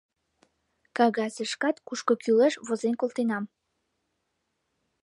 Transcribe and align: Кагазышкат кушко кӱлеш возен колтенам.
Кагазышкат 0.97 1.75
кушко 1.87 2.13
кӱлеш 2.23 2.53
возен 2.67 2.93
колтенам. 3.01 3.43